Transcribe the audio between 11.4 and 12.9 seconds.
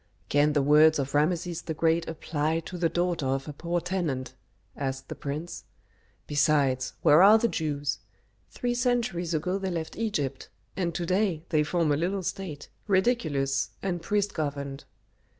they form a little state,